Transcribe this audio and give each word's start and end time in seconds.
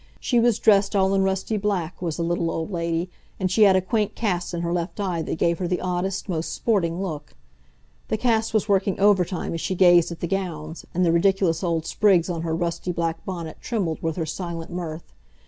She 0.19 0.39
was 0.39 0.57
dressed 0.57 0.95
all 0.95 1.13
in 1.13 1.21
rusty 1.21 1.57
black, 1.57 2.01
was 2.01 2.17
the 2.17 2.23
little 2.23 2.49
old 2.49 2.71
lady, 2.71 3.11
and 3.39 3.51
she 3.51 3.61
had 3.65 3.75
a 3.75 3.81
quaint 3.81 4.15
cast 4.15 4.51
in 4.51 4.61
her 4.61 4.73
left 4.73 4.99
eye 4.99 5.21
that 5.21 5.37
gave 5.37 5.59
her 5.59 5.67
the 5.67 5.79
oddest, 5.79 6.27
most 6.27 6.51
sporting 6.53 6.99
look. 7.03 7.35
The 8.07 8.17
cast 8.17 8.51
was 8.51 8.67
working 8.67 8.99
overtime 8.99 9.53
as 9.53 9.61
she 9.61 9.75
gazed 9.75 10.11
at 10.11 10.19
the 10.19 10.25
gowns, 10.27 10.85
and 10.95 11.05
the 11.05 11.11
ridiculous 11.11 11.63
old 11.63 11.85
sprigs 11.85 12.31
on 12.31 12.41
her 12.41 12.55
rusty 12.55 12.91
black 12.91 13.23
bonnet 13.25 13.57
trembled 13.61 14.01
with 14.01 14.15
her 14.15 14.25
silent 14.25 14.71
mirth. 14.71 15.13